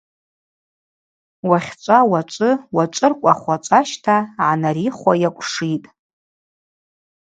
Уахьчӏва– 1.49 1.99
уачӏвы, 2.11 2.51
уачӏвыркӏвах– 2.75 3.39
уачӏващта 3.47 4.15
гӏанарихуа 4.37 5.13
йакӏвшитӏ. 5.21 5.87